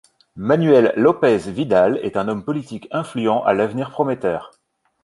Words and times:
Manuel 0.35 0.93
López 0.97 1.47
Vidal 1.49 1.99
est 2.01 2.17
un 2.17 2.27
homme 2.27 2.43
politique 2.43 2.87
influent 2.91 3.43
à 3.43 3.53
l'avenir 3.53 3.91
prometteur. 3.91 4.49